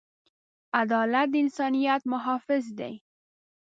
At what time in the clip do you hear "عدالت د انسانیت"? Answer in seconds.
0.81-2.01